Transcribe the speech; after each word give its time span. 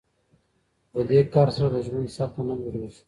خو 0.89 0.89
په 0.91 0.99
دې 1.09 1.19
کار 1.33 1.47
سره 1.57 1.67
د 1.73 1.75
ژوند 1.87 2.07
سطحه 2.17 2.41
نه 2.47 2.53
لوړیږي. 2.59 2.99